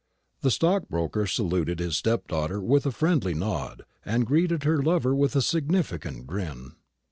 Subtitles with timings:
[0.41, 5.43] The stockbroker saluted his stepdaughter with a friendly nod, and greeted her lover with a
[5.43, 6.71] significant grin.